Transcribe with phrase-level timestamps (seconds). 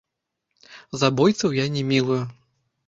[1.03, 2.21] Забойцаў я не мілую!